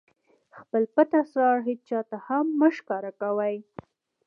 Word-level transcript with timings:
خپل 0.59 0.83
پټ 0.93 1.09
اسرار 1.21 1.57
هېچاته 1.69 2.17
هم 2.27 2.45
مه 2.59 2.69
ښکاره 2.77 3.11
کوئ! 3.21 3.55